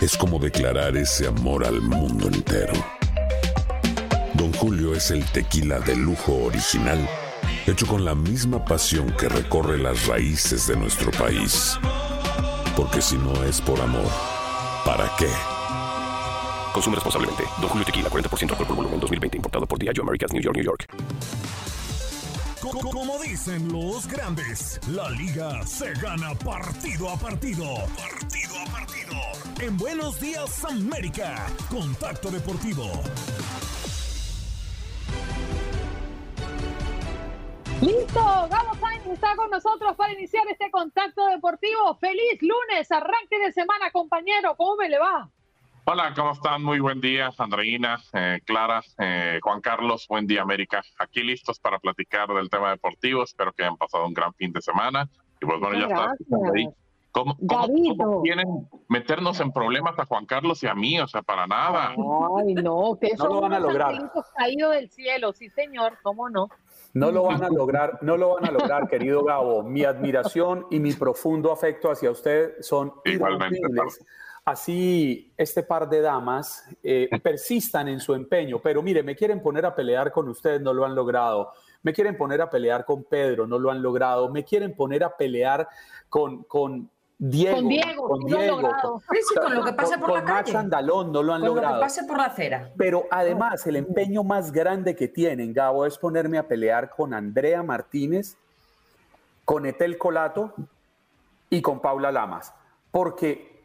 [0.00, 2.72] es como declarar ese amor al mundo entero.
[4.34, 7.08] Don Julio es el tequila de lujo original,
[7.66, 11.76] hecho con la misma pasión que recorre las raíces de nuestro país.
[12.76, 14.06] Porque si no es por amor,
[14.84, 15.28] ¿para qué?
[16.72, 17.42] Consume responsablemente.
[17.60, 19.36] Don Julio Tequila, 40% alcohol por volumen, 2020.
[19.38, 20.86] Importado por Diageo Americas, New York, New York.
[22.60, 27.64] Co- Como dicen los grandes, la liga se gana partido a partido.
[27.96, 28.97] Partido a partido.
[29.60, 32.84] En Buenos Días América, Contacto Deportivo.
[37.80, 41.96] Listo, Gabo Sainz está con nosotros para iniciar este contacto deportivo.
[41.98, 44.54] Feliz lunes, arranque de semana, compañero.
[44.56, 45.28] ¿Cómo me le va?
[45.86, 46.62] Hola, ¿cómo están?
[46.62, 50.82] Muy buen día, Andreina, eh, Clara, eh, Juan Carlos, buen día, América.
[51.00, 53.24] Aquí listos para platicar del tema deportivo.
[53.24, 55.08] Espero que hayan pasado un gran fin de semana.
[55.40, 56.12] Y pues bueno, ya está.
[56.28, 56.87] Gracias.
[57.10, 58.04] ¿Cómo, cómo, Gabito.
[58.04, 61.00] cómo quieren meternos en problemas a Juan Carlos y a mí?
[61.00, 61.94] O sea, para nada.
[62.36, 64.12] Ay, no, ustedes No son lo van a lograr.
[64.36, 66.48] caídos del cielo, sí, señor, ¿cómo no?
[66.94, 69.62] No lo van a lograr, no lo van a lograr, querido Gabo.
[69.62, 74.04] Mi admiración y mi profundo afecto hacia usted son Igualmente, irrompibles.
[74.44, 79.66] Así este par de damas eh, persistan en su empeño, pero mire, me quieren poner
[79.66, 81.52] a pelear con usted, no lo han logrado.
[81.82, 84.30] Me quieren poner a pelear con Pedro, no lo han logrado.
[84.30, 85.68] Me quieren poner a pelear
[86.08, 86.90] con, con
[87.20, 87.56] Diego.
[87.56, 89.02] Con Diego, con lo han Diego, logrado.
[89.12, 90.56] Sí, con lo que pase con- por la Max calle.
[90.58, 91.80] Andalón, no lo han Con lo que logrado.
[91.80, 92.70] pase por la acera.
[92.76, 97.62] Pero además, el empeño más grande que tienen, Gabo, es ponerme a pelear con Andrea
[97.64, 98.36] Martínez,
[99.44, 100.54] con Etel Colato
[101.50, 102.54] y con Paula Lamas.
[102.92, 103.64] Porque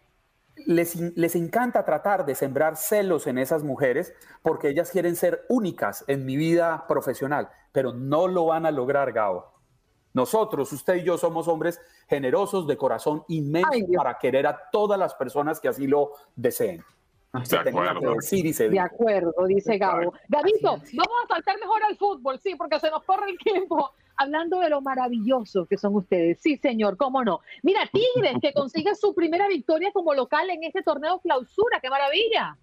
[0.66, 6.04] les, les encanta tratar de sembrar celos en esas mujeres porque ellas quieren ser únicas
[6.08, 9.53] en mi vida profesional, pero no lo van a lograr, Gabo.
[10.14, 15.00] Nosotros, usted y yo, somos hombres generosos de corazón inmenso Ay, para querer a todas
[15.00, 16.84] las personas que así lo deseen.
[17.44, 18.14] Se De que acuerdo.
[18.14, 20.14] decir y se De acuerdo, dice Gabo.
[20.28, 23.92] Gabito, vamos a saltar mejor al fútbol, sí, porque se nos corre el tiempo.
[24.16, 26.40] Hablando de lo maravilloso que son ustedes.
[26.40, 27.40] Sí, señor, cómo no.
[27.64, 31.80] Mira, Tigres, que consigue su primera victoria como local en este torneo clausura.
[31.82, 32.56] ¡Qué maravilla!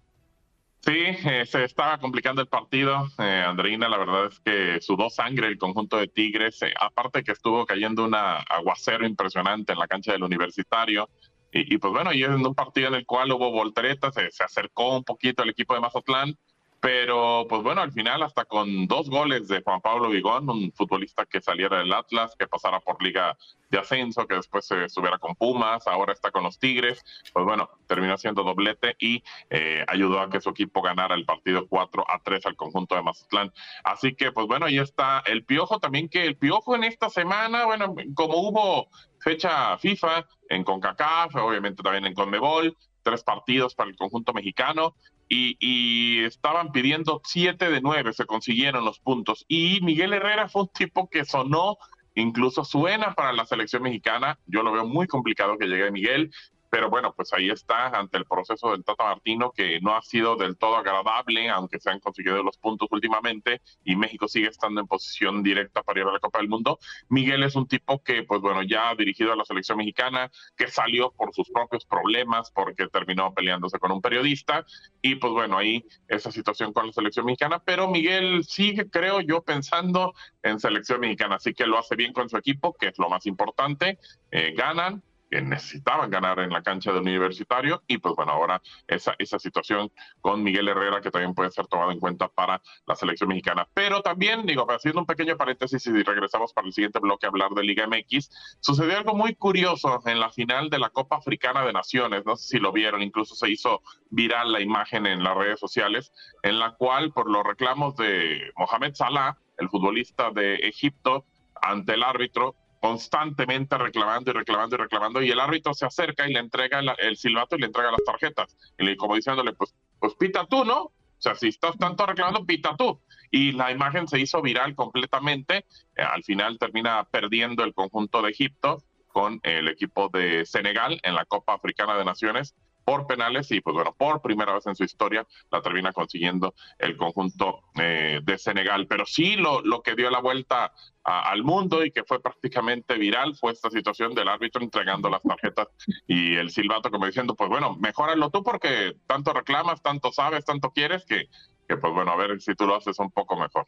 [0.83, 3.07] Sí, eh, se estaba complicando el partido.
[3.19, 6.59] Eh, Andreina, la verdad es que sudó sangre el conjunto de Tigres.
[6.63, 11.07] eh, aparte que estuvo cayendo un aguacero impresionante en la cancha del universitario.
[11.51, 14.43] Y, y, pues bueno, y en un partido en el cual hubo volteretas, se, se
[14.43, 16.35] acercó un poquito el equipo de Mazatlán.
[16.81, 21.27] Pero pues bueno, al final hasta con dos goles de Juan Pablo Vigón, un futbolista
[21.27, 23.37] que saliera del Atlas, que pasara por Liga
[23.69, 27.69] de Ascenso, que después se estuviera con Pumas, ahora está con los Tigres, pues bueno,
[27.85, 32.19] terminó siendo doblete y eh, ayudó a que su equipo ganara el partido 4 a
[32.23, 33.53] 3 al conjunto de Mazatlán.
[33.83, 37.65] Así que pues bueno, ahí está el Piojo también, que el Piojo en esta semana,
[37.65, 38.87] bueno, como hubo
[39.19, 44.95] fecha FIFA en CONCACAF, obviamente también en CONMEBOL, tres partidos para el conjunto mexicano,
[45.33, 49.45] y, y, estaban pidiendo siete de nueve, se consiguieron los puntos.
[49.47, 51.77] Y Miguel Herrera fue un tipo que sonó,
[52.15, 54.37] incluso suena para la selección mexicana.
[54.45, 56.31] Yo lo veo muy complicado que llegue Miguel,
[56.71, 60.37] pero bueno, pues ahí está ante el proceso del Tata Martino, que no ha sido
[60.37, 64.87] del todo agradable, aunque se han conseguido los puntos últimamente y México sigue estando en
[64.87, 66.79] posición directa para ir a la Copa del Mundo.
[67.09, 70.69] Miguel es un tipo que, pues bueno, ya ha dirigido a la selección mexicana, que
[70.69, 74.65] salió por sus propios problemas, porque terminó peleándose con un periodista,
[75.01, 79.41] y pues bueno, ahí esa situación con la selección mexicana, pero Miguel sigue, creo yo,
[79.41, 83.09] pensando en selección mexicana, así que lo hace bien con su equipo, que es lo
[83.09, 83.99] más importante,
[84.31, 89.15] eh, ganan, que necesitaban ganar en la cancha del universitario y pues bueno, ahora esa,
[89.17, 89.89] esa situación
[90.19, 93.65] con Miguel Herrera que también puede ser tomada en cuenta para la selección mexicana.
[93.73, 97.51] Pero también, digo, haciendo un pequeño paréntesis y regresamos para el siguiente bloque a hablar
[97.51, 101.71] de Liga MX, sucedió algo muy curioso en la final de la Copa Africana de
[101.71, 105.61] Naciones, no sé si lo vieron, incluso se hizo viral la imagen en las redes
[105.61, 106.11] sociales,
[106.43, 111.25] en la cual por los reclamos de Mohamed Salah, el futbolista de Egipto,
[111.61, 116.33] ante el árbitro, constantemente reclamando y reclamando y reclamando, y el árbitro se acerca y
[116.33, 120.15] le entrega el, silbato y le entrega las tarjetas, y le, como diciéndole, pues, pues
[120.15, 120.85] pita tú, ¿no?
[120.85, 122.99] O sea, si estás tanto reclamando, pita tú.
[123.29, 125.67] Y la imagen se hizo viral completamente.
[125.95, 131.13] Eh, al final termina perdiendo el conjunto de Egipto con el equipo de Senegal en
[131.13, 134.83] la Copa Africana de Naciones por penales y pues bueno, por primera vez en su
[134.83, 138.87] historia la termina consiguiendo el conjunto eh, de Senegal.
[138.87, 142.95] Pero sí lo, lo que dio la vuelta a, al mundo y que fue prácticamente
[142.95, 145.67] viral fue esta situación del árbitro entregando las tarjetas
[146.07, 150.71] y el silbato como diciendo, pues bueno, mejóralo tú porque tanto reclamas, tanto sabes, tanto
[150.71, 151.29] quieres que,
[151.67, 153.67] que pues bueno, a ver si tú lo haces un poco mejor.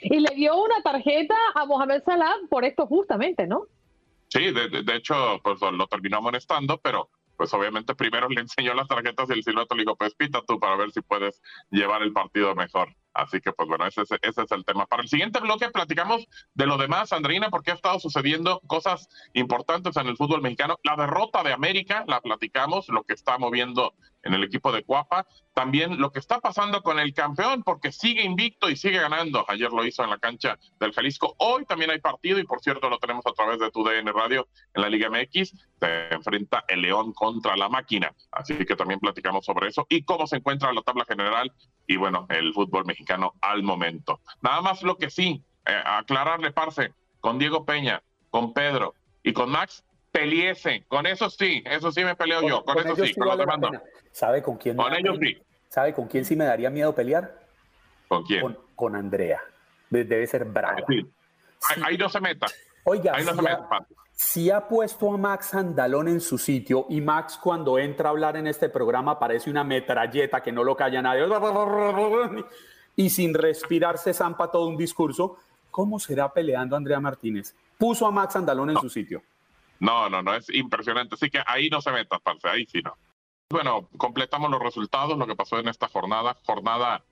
[0.00, 3.64] Y le dio una tarjeta a Mohamed Salah por esto justamente, ¿no?
[4.28, 8.74] Sí, de, de, de hecho, pues lo terminó amonestando, pero pues obviamente primero le enseñó
[8.74, 12.02] las tarjetas y el silbato le dijo, pues pita tú para ver si puedes llevar
[12.02, 12.94] el partido mejor.
[13.14, 14.86] Así que, pues bueno, ese es, ese es el tema.
[14.86, 19.96] Para el siguiente bloque platicamos de lo demás, Andreina, porque ha estado sucediendo cosas importantes
[19.96, 20.78] en el fútbol mexicano.
[20.84, 25.26] La derrota de América, la platicamos, lo que está moviendo en el equipo de Cuapa.
[25.54, 29.44] También lo que está pasando con el campeón, porque sigue invicto y sigue ganando.
[29.48, 31.34] Ayer lo hizo en la cancha del Jalisco.
[31.38, 34.48] Hoy también hay partido y por cierto lo tenemos a través de tu DN Radio
[34.74, 35.54] en la Liga MX.
[35.80, 38.14] Se enfrenta el León contra la máquina.
[38.30, 41.52] Así que también platicamos sobre eso y cómo se encuentra la tabla general
[41.86, 42.97] y bueno, el fútbol mexicano
[43.40, 44.20] al momento.
[44.42, 49.50] Nada más lo que sí, eh, aclararle, parce, con Diego Peña, con Pedro y con
[49.50, 50.84] Max, peliese.
[50.88, 52.64] Con eso sí, eso sí me peleo yo.
[52.64, 53.58] Con, eso sí, con los demás
[54.12, 54.76] ¿Sabe con quién?
[54.76, 55.38] Con ellos sí.
[55.68, 57.46] ¿Sabe con quién sí me daría miedo pelear?
[58.08, 58.56] ¿Con quién?
[58.74, 59.40] Con, Andrea.
[59.90, 60.76] Debe ser brava.
[61.84, 62.46] Ahí, no se meta.
[62.84, 63.68] Oiga, ahí no se meta,
[64.20, 68.36] si ha puesto a Max Andalón en su sitio y Max cuando entra a hablar
[68.36, 71.24] en este programa parece una metralleta que no lo calla nadie
[72.98, 75.36] y sin respirar se zampa todo un discurso,
[75.70, 77.54] ¿cómo será peleando Andrea Martínez?
[77.78, 79.22] Puso a Max Andalón en su sitio.
[79.78, 81.14] No, no, no, es impresionante.
[81.14, 82.96] Así que ahí no se meta, parce, ahí sí no.
[83.50, 87.04] Bueno, completamos los resultados, lo que pasó en esta jornada, jornada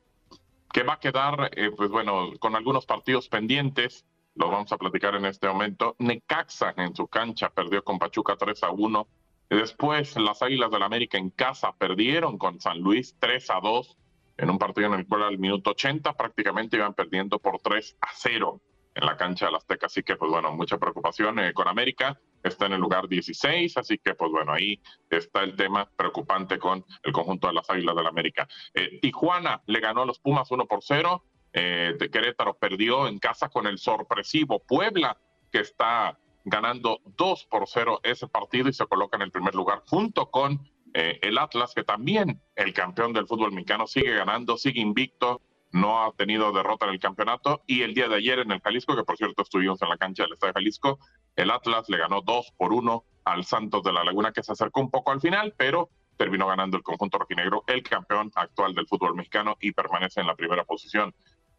[0.73, 5.15] que va a quedar, eh, pues bueno, con algunos partidos pendientes lo vamos a platicar
[5.15, 5.95] en este momento.
[6.01, 9.07] Necaxa en su cancha perdió con Pachuca 3 a 1.
[9.51, 13.97] Después las Águilas del la América en casa perdieron con San Luis 3 a 2
[14.37, 18.09] en un partido en el cual al minuto 80 prácticamente iban perdiendo por 3 a
[18.15, 18.61] 0
[18.95, 19.87] en la cancha del Azteca.
[19.87, 22.19] Así que, pues bueno, mucha preocupación eh, con América.
[22.43, 26.85] Está en el lugar 16, así que, pues bueno, ahí está el tema preocupante con
[27.03, 28.49] el conjunto de las Águilas del la América.
[28.73, 31.25] Eh, Tijuana le ganó a los Pumas 1 por 0
[31.59, 35.19] eh, de Querétaro perdió en casa con el sorpresivo Puebla,
[35.51, 39.83] que está ganando 2 por 0 ese partido y se coloca en el primer lugar
[39.87, 40.61] junto con
[40.99, 46.03] eh, el Atlas, que también el campeón del fútbol mexicano sigue ganando, sigue invicto, no
[46.03, 49.05] ha tenido derrota en el campeonato y el día de ayer en el Jalisco, que
[49.05, 50.99] por cierto estuvimos en la cancha del Estadio Jalisco,
[51.37, 54.81] el Atlas le ganó 2 por 1 al Santos de la Laguna, que se acercó
[54.81, 59.15] un poco al final, pero terminó ganando el conjunto rojinegro, el campeón actual del fútbol
[59.15, 61.15] mexicano y permanece en la primera posición.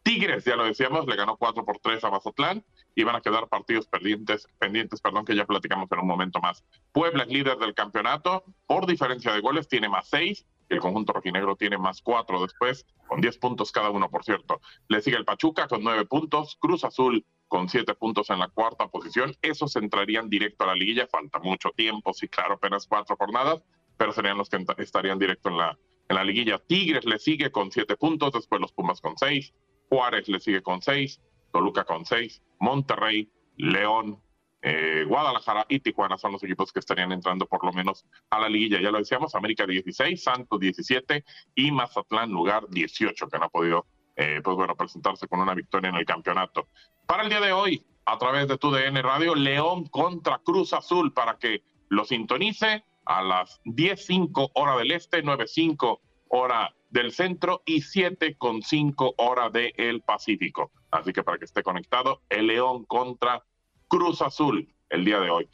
[0.07, 2.63] Tigres, ya lo decíamos, le ganó 4 por 3 a Mazatlán
[2.95, 6.63] y van a quedar partidos pendientes, pendientes perdón, que ya platicamos en un momento más.
[6.93, 11.57] Puebla es líder del campeonato, por diferencia de goles tiene más 6, el conjunto rojinegro
[11.57, 14.61] tiene más 4 después, con 10 puntos cada uno, por cierto.
[14.87, 18.87] Le sigue el Pachuca con 9 puntos, Cruz Azul con 7 puntos en la cuarta
[18.87, 19.35] posición.
[19.41, 23.61] Esos entrarían directo a la liguilla, falta mucho tiempo, sí, claro, apenas 4 jornadas,
[23.97, 26.59] pero serían los que estarían directo en la, en la liguilla.
[26.59, 29.53] Tigres le sigue con 7 puntos, después los Pumas con 6,
[29.89, 31.21] Juárez le sigue con seis,
[31.51, 34.21] Toluca con seis, Monterrey, León,
[34.61, 38.49] eh, Guadalajara y Tijuana son los equipos que estarían entrando por lo menos a la
[38.49, 38.81] liguilla.
[38.81, 41.23] Ya lo decíamos, América 16, Santos 17
[41.55, 45.89] y Mazatlán lugar 18, que no ha podido, eh, pues bueno, presentarse con una victoria
[45.89, 46.67] en el campeonato.
[47.05, 51.13] Para el día de hoy, a través de tu DN Radio, León contra Cruz Azul
[51.13, 57.81] para que lo sintonice a las 10.05 hora del este, 9.05 hora del centro y
[57.81, 60.71] 7.5 hora del Pacífico.
[60.91, 63.43] Así que para que esté conectado, el León contra
[63.87, 65.49] Cruz Azul el día de hoy.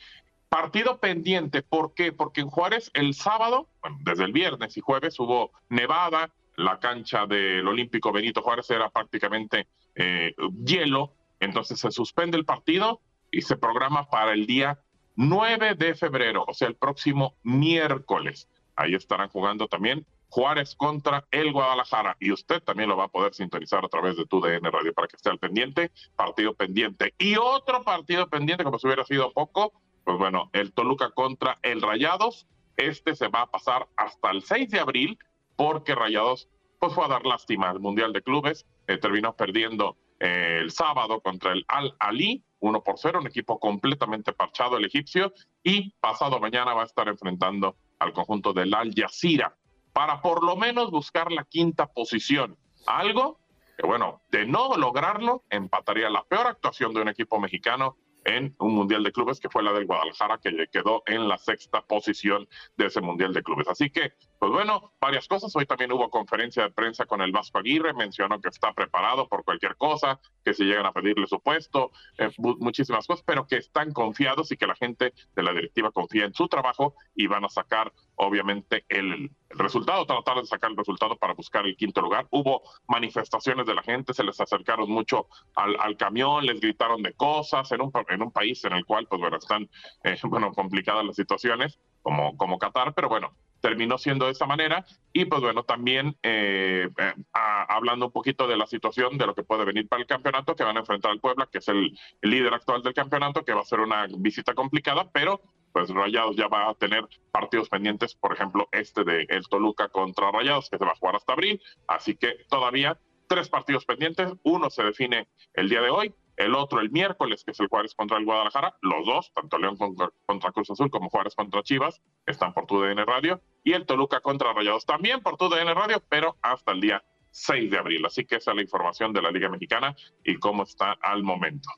[0.50, 2.12] Partido pendiente, ¿por qué?
[2.12, 3.68] Porque en Juárez el sábado,
[4.02, 9.68] desde el viernes y jueves hubo nevada, la cancha del Olímpico Benito Juárez era prácticamente
[9.96, 14.80] eh, hielo, entonces se suspende el partido y se programa para el día
[15.16, 18.48] 9 de febrero, o sea, el próximo miércoles.
[18.76, 22.18] Ahí estarán jugando también Juárez contra el Guadalajara.
[22.20, 25.08] Y usted también lo va a poder sintonizar a través de tu DN Radio para
[25.08, 25.92] que esté al pendiente.
[26.16, 27.14] Partido pendiente.
[27.20, 31.84] Y otro partido pendiente, como si hubiera sido poco, pues bueno, el Toluca contra el
[31.84, 32.48] Rayados.
[32.78, 35.20] Este se va a pasar hasta el 6 de abril
[35.56, 38.66] porque Rayados pues fue a dar lástima al Mundial de Clubes.
[38.88, 43.60] Eh, terminó perdiendo eh, el sábado contra el Al Ali, 1 por 0, un equipo
[43.60, 45.32] completamente parchado el egipcio.
[45.64, 49.56] Y pasado mañana va a estar enfrentando al conjunto del Al Jazeera
[49.94, 52.58] para por lo menos buscar la quinta posición.
[52.86, 53.40] Algo
[53.78, 58.74] que, bueno, de no lograrlo, empataría la peor actuación de un equipo mexicano en un
[58.74, 62.88] Mundial de Clubes, que fue la del Guadalajara, que quedó en la sexta posición de
[62.88, 63.68] ese Mundial de Clubes.
[63.68, 65.56] Así que, pues bueno, varias cosas.
[65.56, 69.46] Hoy también hubo conferencia de prensa con el Vasco Aguirre, mencionó que está preparado por
[69.46, 73.94] cualquier cosa, que si llegan a pedirle su puesto, eh, muchísimas cosas, pero que están
[73.94, 77.48] confiados y que la gente de la directiva confía en su trabajo y van a
[77.48, 82.28] sacar, obviamente, el, resultado, tratar de sacar el resultado para buscar el quinto lugar.
[82.32, 87.72] Hubo manifestaciones de la gente, se les acercaron mucho al, camión, les gritaron de cosas
[87.72, 89.70] en un país en el cual, pues bueno, están,
[90.04, 93.32] eh, bueno, complicadas las situaciones, como Qatar, pero bueno,
[93.64, 94.86] terminó siendo de esa manera.
[95.14, 99.44] Y pues bueno, también eh, eh, hablando un poquito de la situación de lo que
[99.44, 102.54] puede venir para el campeonato, que van a enfrentar al Puebla, que es el, líder
[102.54, 105.42] actual del campeonato, que va a ser una visita complicada, pero
[105.72, 110.30] pues Rayados ya va a tener partidos pendientes, por ejemplo, este de el Toluca contra
[110.30, 111.62] Rayados, que se va a jugar hasta abril.
[111.88, 116.80] Así que todavía tres partidos pendientes, uno se define el día de hoy el otro
[116.80, 120.70] el miércoles, que es el Juárez contra el Guadalajara, los dos, tanto León contra, Cruz
[120.72, 124.86] Azul como Juárez contra Chivas, están por tu DN Radio, y el Toluca contra Rayados
[124.86, 128.06] también por tu DN Radio, pero hasta el día 6 de abril.
[128.06, 131.70] Así que esa es la información de la Liga Mexicana y cómo está al momento.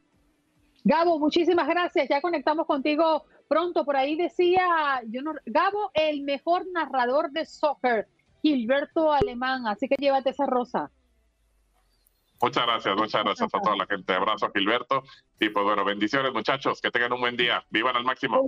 [0.84, 2.08] Gabo, muchísimas gracias.
[2.10, 3.86] Ya conectamos contigo pronto.
[3.86, 5.02] Por ahí decía,
[5.46, 8.08] Gabo, el mejor narrador de soccer,
[8.42, 9.66] Gilberto Alemán.
[9.68, 10.92] Así que llévate esa rosa.
[12.46, 14.14] Muchas gracias, muchas gracias a toda la gente.
[14.14, 15.02] Abrazo Gilberto.
[15.40, 17.66] Y pues bueno, bendiciones muchachos, que tengan un buen día.
[17.72, 18.48] Vivan al máximo.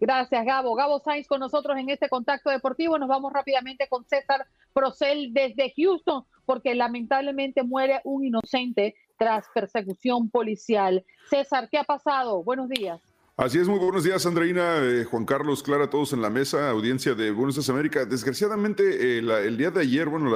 [0.00, 0.76] Gracias, Gabo.
[0.76, 2.96] Gabo Sainz con nosotros en este contacto deportivo.
[2.96, 10.30] Nos vamos rápidamente con César Procel desde Houston, porque lamentablemente muere un inocente tras persecución
[10.30, 11.04] policial.
[11.28, 12.44] César, ¿qué ha pasado?
[12.44, 13.00] Buenos días.
[13.38, 17.14] Así es, muy buenos días, Andreina, eh, Juan Carlos, Clara, todos en la mesa, audiencia
[17.14, 18.04] de Buenos Aires América.
[18.04, 20.28] Desgraciadamente, eh, el día de ayer, bueno,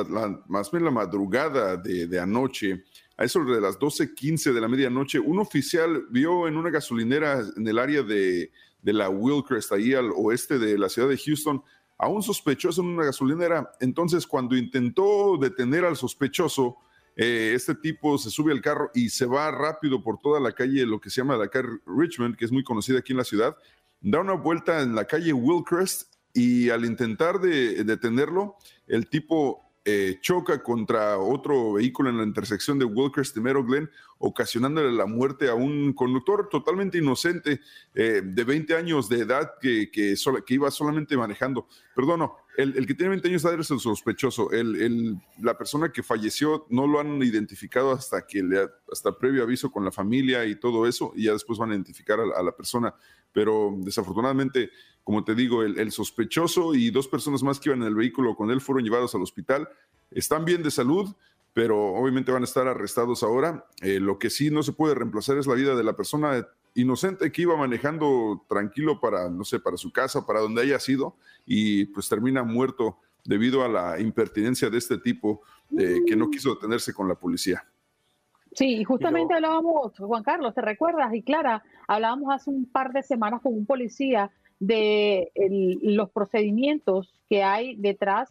[0.47, 2.85] más bien la madrugada de, anoche,
[3.17, 7.67] a eso de las 12:15 de la medianoche, un oficial vio en una gasolinera en
[7.67, 11.61] el área de, de la Wilcrest, ahí al oeste de la ciudad de Houston,
[11.99, 13.73] a un sospechoso en una gasolinera.
[13.81, 16.77] Entonces, cuando intentó detener al sospechoso,
[17.17, 20.87] eh, este tipo se sube al carro y se va rápido por toda la calle,
[20.87, 23.57] lo que se llama la calle Richmond, que es muy conocida aquí en la ciudad,
[24.01, 28.57] da una vuelta en la calle Wilcrest y al intentar de detenerlo,
[28.87, 33.91] el tipo eh, choca contra otro vehículo en la intersección de Wilkers y Meadow Glen,
[34.19, 37.61] ocasionándole la muerte a un conductor totalmente inocente
[37.93, 40.15] eh, de 20 años de edad que, que,
[40.49, 41.67] iba solamente manejando.
[41.97, 44.53] Perdón, el, que tiene 20 años de edad es el sospechoso.
[44.53, 49.73] El, la persona que falleció no lo han identificado hasta que le, hasta previo aviso
[49.73, 52.95] con la familia y todo eso, y ya después van a identificar a la persona.
[53.33, 54.71] Pero desafortunadamente
[55.05, 58.51] como te digo, el, sospechoso y dos personas más que iban en el vehículo con
[58.51, 59.69] él fueron llevados al hospital.
[60.11, 61.13] Están bien de salud,
[61.53, 63.67] pero obviamente van a estar arrestados ahora.
[63.81, 67.33] Eh, lo que sí no se puede reemplazar es la vida de la persona inocente
[67.33, 71.87] que iba manejando tranquilo para, no sé, para su casa, para donde haya sido, y
[71.87, 77.09] pues termina muerto debido a la impertinencia de este tipo que no quiso detenerse con
[77.09, 77.67] la policía.
[78.55, 81.15] Sí, y justamente hablábamos, Juan Carlos, ¿te recuerdas?
[81.15, 85.33] Y Clara, hablábamos hace un par de semanas con un policía de
[85.83, 88.31] los procedimientos que hay detrás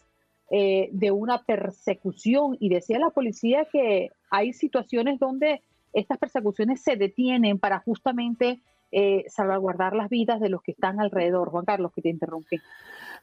[0.49, 2.55] eh, de una persecución.
[2.59, 5.63] Y decía la policía que hay situaciones donde
[5.93, 8.61] estas persecuciones se detienen para justamente
[8.91, 11.49] eh, salvaguardar las vidas de los que están alrededor.
[11.49, 12.57] Juan Carlos, que te interrumpí.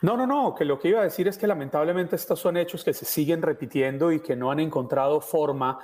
[0.00, 2.84] No, no, no, que lo que iba a decir es que lamentablemente estos son hechos
[2.84, 5.78] que se siguen repitiendo y que no han encontrado forma,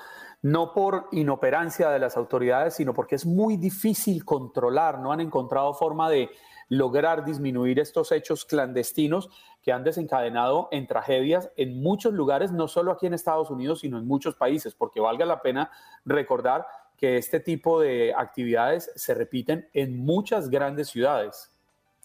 [0.44, 5.72] no por inoperancia de las autoridades, sino porque es muy difícil controlar, no han encontrado
[5.72, 6.28] forma de
[6.68, 9.30] lograr disminuir estos hechos clandestinos
[9.62, 13.96] que han desencadenado en tragedias en muchos lugares, no solo aquí en Estados Unidos, sino
[13.96, 15.70] en muchos países, porque valga la pena
[16.04, 16.66] recordar
[16.98, 21.50] que este tipo de actividades se repiten en muchas grandes ciudades.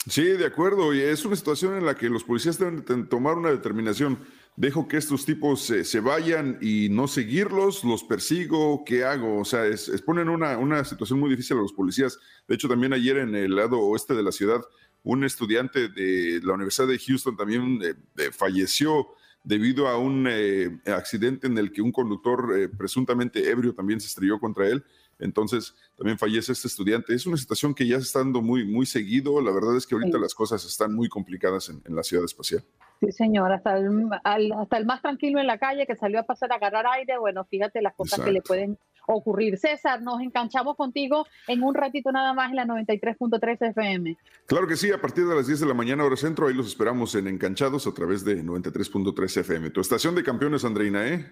[0.07, 3.49] Sí, de acuerdo, y es una situación en la que los policías deben tomar una
[3.49, 4.17] determinación
[4.59, 9.39] dejo que estos tipos se, vayan y no seguirlos, los persigo, ¿qué hago?
[9.39, 12.19] O sea, es, ponen una, una, situación muy difícil a los policías.
[12.45, 14.59] De hecho, también ayer en el lado oeste de la ciudad,
[15.01, 19.07] un estudiante de la Universidad de Houston también eh, falleció
[19.45, 24.07] debido a un eh, accidente en el que un conductor eh, presuntamente ebrio también se
[24.07, 24.83] estrelló contra él.
[25.19, 27.13] Entonces también fallece este estudiante.
[27.13, 29.41] Es una situación que ya está dando muy, muy seguido.
[29.41, 32.63] La verdad es que ahorita las cosas están muy complicadas en, la ciudad espacial.
[33.01, 33.51] Sí, señor.
[33.51, 34.09] Hasta el,
[34.57, 37.17] hasta el más tranquilo en la calle que salió a pasar a agarrar aire.
[37.17, 38.77] Bueno, fíjate las cosas que le pueden
[39.13, 39.57] ocurrir.
[39.57, 44.17] César, nos enganchamos contigo en un ratito nada más en la 93.3 FM.
[44.45, 46.67] Claro que sí, a partir de las 10 de la mañana hora centro, ahí los
[46.67, 49.69] esperamos en Enganchados a través de 93.3 FM.
[49.71, 51.31] Tu estación de campeones, Andreina, ¿eh?